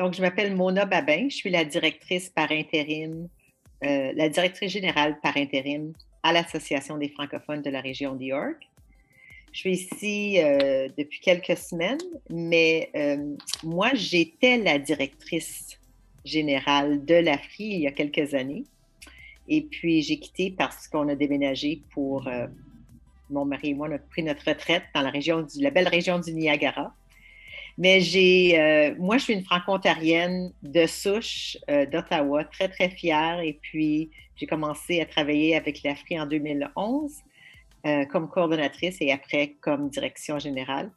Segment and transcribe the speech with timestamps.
[0.00, 1.28] Donc, je m'appelle Mona Babin.
[1.28, 3.28] Je suis la directrice par intérim,
[3.84, 5.92] euh, la directrice générale par intérim
[6.22, 8.66] à l'Association des francophones de la région de York.
[9.52, 12.00] Je suis ici euh, depuis quelques semaines,
[12.30, 15.78] mais euh, moi, j'étais la directrice
[16.24, 18.64] générale de l'AFRI il y a quelques années.
[19.48, 22.26] Et puis, j'ai quitté parce qu'on a déménagé pour,
[23.28, 25.88] mon mari et moi, on a pris notre retraite dans la région du, la belle
[25.88, 26.94] région du Niagara.
[27.82, 31.56] Mais j'ai, moi, je suis une franco-ontarienne de souche
[31.90, 33.40] d'Ottawa, très, très fière.
[33.40, 37.10] Et puis, j'ai commencé à travailler avec l'AFRI en 2011
[38.10, 40.90] comme coordonnatrice et après comme direction générale.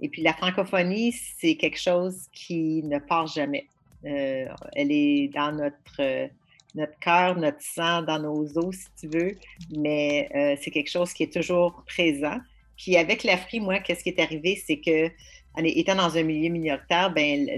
[0.00, 3.66] Et puis, la francophonie, c'est quelque chose qui ne part jamais.
[4.04, 6.28] Euh, elle est dans notre, euh,
[6.74, 9.32] notre cœur, notre sang, dans nos os, si tu veux,
[9.76, 12.38] mais euh, c'est quelque chose qui est toujours présent.
[12.76, 15.10] Puis avec l'Afrique, moi, qu'est-ce qui est arrivé, c'est que
[15.56, 17.48] étant dans un milieu minoritaire, ben,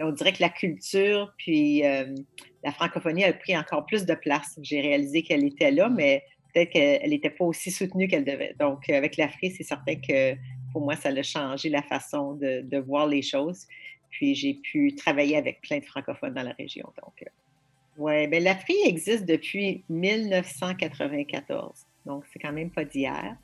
[0.00, 1.82] on dirait que la culture puis
[2.62, 4.58] la francophonie a pris encore plus de place.
[4.62, 6.22] J'ai réalisé qu'elle était là, mais
[6.52, 8.54] peut-être qu'elle n'était pas aussi soutenue qu'elle devait.
[8.58, 10.34] Donc, avec l'Afrique, c'est certain que
[10.72, 13.66] pour moi, ça a changé la façon de, voir les choses.
[14.10, 16.92] Puis j'ai pu travailler avec plein de francophones dans la région.
[17.02, 17.26] Donc, euh,
[18.02, 21.86] ouais, bien, l'AFRI existe depuis 1994.
[22.04, 23.36] Donc, c'est quand même pas d'hier.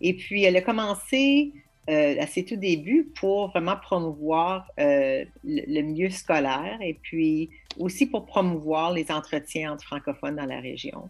[0.00, 1.52] Et puis, elle a commencé
[1.88, 8.06] euh, à ses tout débuts pour vraiment promouvoir euh, le, milieu scolaire et puis aussi
[8.06, 11.08] pour promouvoir les entretiens entre francophones dans la région.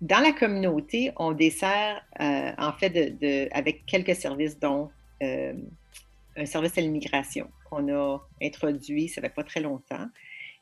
[0.00, 7.48] Dans la communauté, on dessert en fait avec quelques services, dont un service à l'immigration
[7.68, 10.06] qu'on a introduit, ça fait pas très longtemps.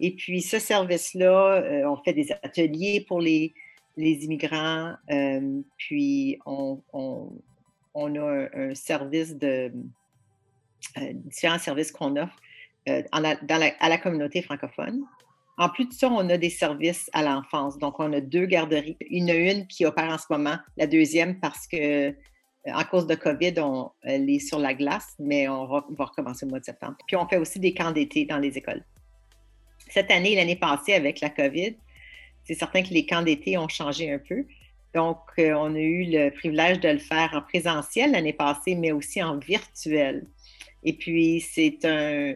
[0.00, 3.54] Et puis, ce service-là, euh, on fait des ateliers pour les,
[3.96, 6.82] les immigrants, euh, puis on,
[7.94, 9.72] a un, service de
[10.98, 12.36] euh, différents services qu'on offre
[12.86, 13.36] la,
[13.80, 15.02] à la communauté francophone.
[15.58, 17.78] En plus de ça, on a des services à l'enfance.
[17.78, 18.96] Donc, on a deux garderies.
[19.10, 22.14] Une, une qui opère en ce moment, la deuxième parce que
[22.90, 26.60] cause de COVID, on, elle est sur la glace, mais on va, recommencer au mois
[26.60, 26.96] de septembre.
[27.06, 28.84] Puis on fait aussi des camps d'été dans les écoles.
[29.88, 31.76] Cette année, l'année passée, avec la COVID,
[32.46, 34.44] c'est certain que les camps d'été ont changé un peu.
[34.94, 38.92] Donc, euh, on a eu le privilège de le faire en présentiel l'année passée, mais
[38.92, 40.26] aussi en virtuel.
[40.84, 42.34] Et puis, c'est un,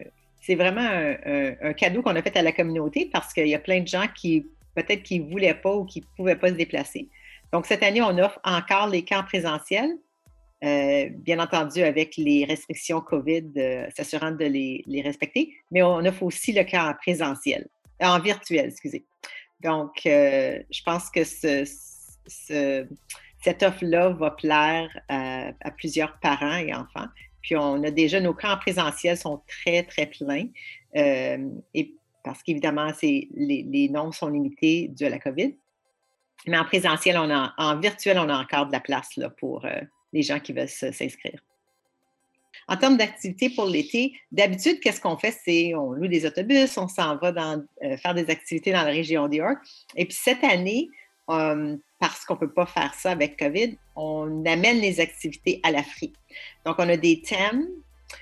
[0.55, 0.87] vraiment
[1.25, 4.05] un, cadeau qu'on a fait à la communauté parce qu'il y a plein de gens
[4.13, 4.45] qui,
[4.75, 7.07] peut-être, qui ne voulaient pas ou qui ne pouvaient pas se déplacer.
[7.53, 9.97] Donc, cette année, on offre encore les camps présentiels,
[10.63, 16.23] euh, bien entendu avec les restrictions COVID, euh, s'assurant de les, respecter, mais on offre
[16.23, 17.67] aussi le en présentiel,
[17.99, 19.03] en virtuel, excusez.
[19.63, 21.65] Donc, euh, je pense que ce,
[22.27, 27.07] cette offre-là va plaire à, plusieurs parents et enfants.
[27.41, 30.47] Puis, on a déjà, nos camps en présentiel sont très, très pleins.
[30.93, 35.55] et parce qu'évidemment, les, les nombres sont limités dû à la COVID.
[36.47, 39.65] Mais en présentiel, on a, en virtuel, on a encore de la place pour,
[40.13, 41.41] les gens qui veulent s'inscrire.
[42.71, 45.37] En termes d'activités pour l'été, d'habitude, qu'est-ce qu'on fait?
[45.43, 47.33] C'est on loue des autobus, on s'en va
[47.83, 49.57] euh, faire des activités dans la région de York.
[49.97, 50.87] Et puis cette année,
[51.29, 55.71] euh, parce qu'on ne peut pas faire ça avec COVID, on amène les activités à
[55.71, 56.15] l'Afrique.
[56.65, 57.67] Donc, on a des thèmes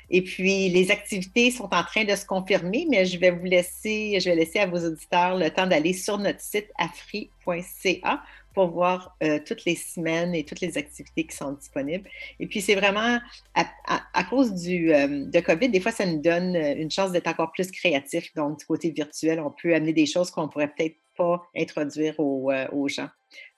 [0.09, 4.19] et puis les activités sont en train de se confirmer, mais je vais vous laisser,
[4.19, 8.23] je vais laisser à vos auditeurs le temps d'aller sur notre site afri.ca
[8.53, 12.09] pour voir euh, toutes les semaines et toutes les activités qui sont disponibles.
[12.39, 13.19] Et puis, c'est vraiment
[13.53, 17.27] à, cause du, euh, de COVID, des fois, ça nous donne euh, une chance d'être
[17.27, 18.33] encore plus créatif.
[18.35, 22.87] Donc, du côté virtuel, on peut amener des choses qu'on pourrait peut-être pas introduire aux,
[22.87, 23.09] gens.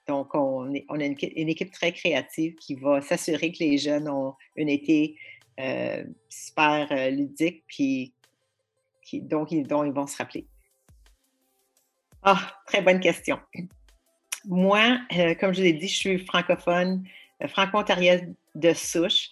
[0.08, 4.10] Donc, on, est, on a une, équipe très créative qui va s'assurer que les jeunes
[4.10, 5.16] ont un été
[6.28, 8.14] super ludique, puis
[9.04, 10.48] qui, donc, dont ils vont se rappeler.
[12.24, 13.38] Ah, très bonne question.
[14.46, 17.04] Moi, euh, comme je l'ai dit, je suis francophone,
[17.44, 19.30] euh, franco-ontarienne de souche.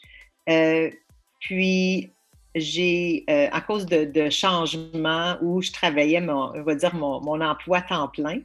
[0.50, 0.90] Euh,
[1.40, 2.12] puis,
[2.56, 8.08] j'ai, à cause de, changements où je travaillais, mon, on va dire, mon, emploi temps
[8.08, 8.40] plein,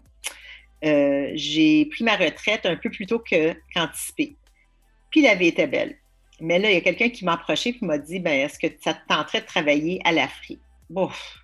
[0.83, 4.37] j'ai pris ma retraite un peu plus tôt qu'anticipé.
[5.11, 5.97] Puis, la vie était belle.
[6.41, 8.67] Mais là, il y a quelqu'un qui m'a approché et m'a dit ben, Est-ce que
[8.83, 10.61] ça te tenterait de travailler à l'Afrique?
[10.91, 11.39] Bouf,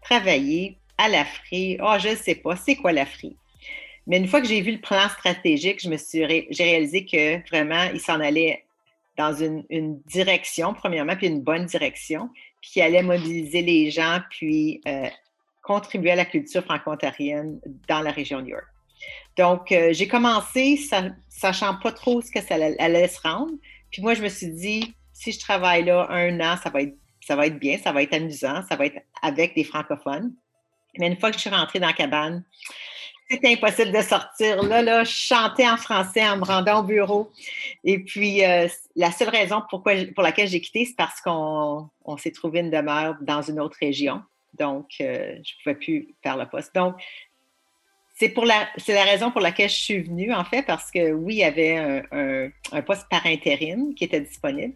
[0.00, 3.36] travailler à l'Afrique, oh, je ne sais pas, c'est quoi l'Afrique?
[4.06, 7.46] Mais une fois que j'ai vu le plan stratégique, je me suis j'ai réalisé que
[7.48, 8.64] vraiment, il s'en allait
[9.16, 12.30] dans une, direction, premièrement, puis une bonne direction,
[12.62, 15.08] puis allait mobiliser les gens, puis euh,
[15.62, 18.64] contribuer à la culture franco-ontarienne dans la région de York.
[19.36, 20.80] Donc, euh, j'ai commencé,
[21.28, 23.52] sachant pas trop ce que ça allait se rendre.
[23.90, 26.94] Puis moi, je me suis dit, si je travaille là un an, ça va être
[27.20, 30.32] ça va être bien, ça va être amusant, ça va être avec des francophones.
[30.98, 32.42] Mais une fois que je suis rentrée dans la cabane,
[33.30, 34.62] c'était impossible de sortir.
[34.62, 37.30] Là, là, je chantais en français en me rendant au bureau.
[37.84, 38.66] Et puis, euh,
[38.96, 39.82] la seule raison pour
[40.22, 41.88] laquelle j'ai quitté, c'est parce qu'on
[42.18, 44.22] s'est trouvé une demeure dans une autre région.
[44.58, 46.74] Donc, euh, je ne pouvais plus faire le poste.
[46.74, 46.96] Donc,
[48.16, 51.38] c'est la, la raison pour laquelle je suis venue, en fait, parce que oui, il
[51.38, 51.76] y avait
[52.12, 54.74] un, poste par intérim qui était disponible.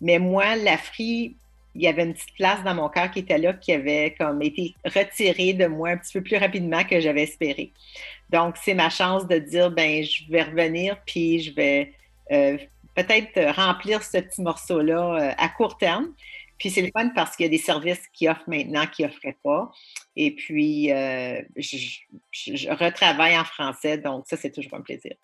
[0.00, 1.36] Mais moi, l'AFRI,
[1.74, 4.42] il y avait une petite place dans mon cœur qui était là, qui avait comme
[4.42, 7.72] été retirée de moi un petit peu plus rapidement que j'avais espéré.
[8.30, 11.92] Donc, c'est ma chance de dire, ben, je vais revenir, puis je vais
[12.32, 12.56] euh,
[12.94, 16.12] peut-être remplir ce petit morceau-là euh, à court terme.
[16.58, 19.36] Puis c'est le fun parce qu'il y a des services qui offrent maintenant qui n'offraient
[19.42, 19.70] pas.
[20.16, 25.14] Et puis, euh, je, retravaille en français, donc ça, c'est toujours un plaisir.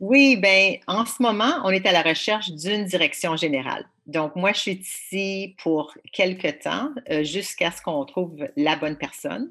[0.00, 3.86] Oui, bien, en ce moment, on est à la recherche d'une direction générale.
[4.06, 8.96] Donc, moi, je suis ici pour quelques temps, euh, jusqu'à ce qu'on trouve la bonne
[8.96, 9.50] personne.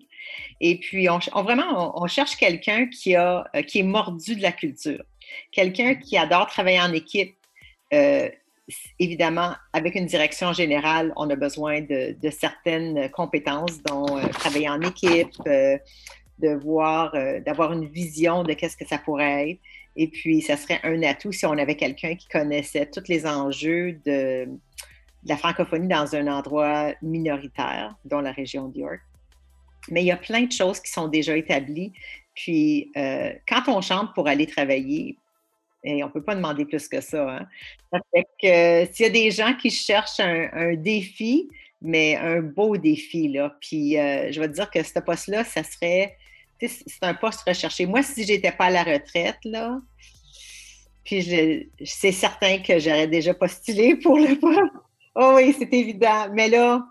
[0.59, 4.51] Et puis, on, vraiment, on, cherche quelqu'un qui, a, euh, qui est mordu de la
[4.51, 5.03] culture,
[5.51, 7.35] quelqu'un qui adore travailler en équipe,
[8.99, 14.81] évidemment, avec une direction générale, on a besoin de, certaines compétences, dont euh, travailler en
[14.81, 15.77] équipe, euh,
[16.39, 19.59] de voir, euh, d'avoir une vision de qu'est-ce que ça pourrait être.
[20.01, 23.99] Et puis, ça serait un atout si on avait quelqu'un qui connaissait tous les enjeux
[24.05, 24.47] de,
[25.25, 29.01] la francophonie dans un endroit minoritaire, dont la région de York.
[29.91, 31.91] Mais il y a plein de choses qui sont déjà établies.
[32.33, 35.17] Puis, quand on chante pour aller travailler,
[35.83, 37.29] et on ne peut pas demander plus que ça.
[37.29, 37.47] Hein.
[37.91, 41.49] Ça fait que euh, s'il y a des gens qui cherchent un, défi,
[41.81, 45.63] mais un beau défi, là, puis euh, je vais te dire que ce poste-là, ça
[45.63, 46.17] serait,
[46.67, 47.85] c'est un poste recherché.
[47.85, 49.77] Moi, si j'étais pas à la retraite, là,
[51.03, 54.73] puis c'est certain que j'aurais déjà postulé pour le poste.
[55.15, 56.27] Oh oui, c'est évident.
[56.33, 56.85] Mais là,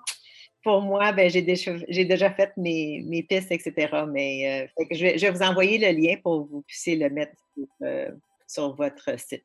[0.64, 3.88] pour moi, ben, j'ai déjà, fait mes, mes, pistes, etc.
[4.08, 7.10] Mais euh, je, vais, je, vais, vous envoyer le lien pour que vous puissiez le
[7.10, 7.36] mettre
[8.46, 9.44] sur votre site.